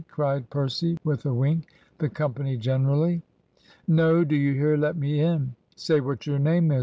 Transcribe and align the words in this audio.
cried 0.09 0.49
Percy, 0.49 0.97
with 1.03 1.27
a 1.27 1.31
wink; 1.35 1.67
the 1.99 2.09
company 2.09 2.57
generally. 2.57 3.21
"No. 3.87 4.23
Do 4.23 4.35
you 4.35 4.55
hear? 4.55 4.75
Let 4.75 4.95
me 4.97 5.19
in!" 5.19 5.53
"Say 5.75 5.99
what 5.99 6.25
your 6.25 6.39
name 6.39 6.71
is. 6.71 6.79